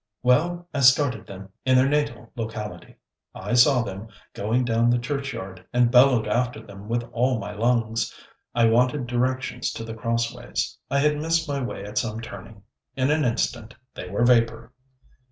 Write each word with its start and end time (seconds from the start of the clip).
'Well, 0.23 0.67
I 0.73 0.79
started 0.79 1.27
them 1.27 1.49
in 1.63 1.75
their 1.75 1.87
natal 1.87 2.31
locality. 2.35 2.95
I 3.35 3.53
saw 3.53 3.83
them, 3.83 4.07
going 4.33 4.65
down 4.65 4.89
the 4.89 4.97
churchyard, 4.97 5.63
and 5.73 5.91
bellowed 5.91 6.27
after 6.27 6.59
them 6.59 6.89
with 6.89 7.03
all 7.11 7.37
my 7.37 7.53
lungs. 7.53 8.11
I 8.55 8.65
wanted 8.65 9.05
directions 9.05 9.71
to 9.73 9.83
The 9.83 9.93
Crossways; 9.93 10.75
I 10.89 10.97
had 10.97 11.17
missed 11.21 11.47
my 11.47 11.61
way 11.61 11.83
at 11.85 11.99
some 11.99 12.19
turning. 12.19 12.63
In 12.95 13.11
an 13.11 13.23
instant 13.23 13.75
they 13.93 14.09
were 14.09 14.25
vapour.' 14.25 14.73